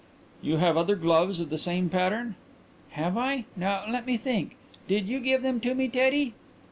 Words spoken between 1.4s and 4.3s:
the same pattern?" "Have I? Now let me